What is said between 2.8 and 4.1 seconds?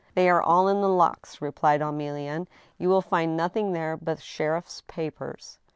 will find nothing there